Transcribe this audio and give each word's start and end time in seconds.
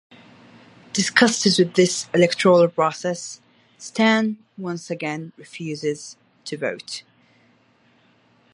Disgusted 0.93 1.59
with 1.59 1.75
this 1.75 2.09
electoral 2.11 2.67
process, 2.69 3.39
Stan 3.77 4.39
once 4.57 4.89
again 4.89 5.31
refuses 5.37 6.17
to 6.45 6.57
vote. 6.57 7.03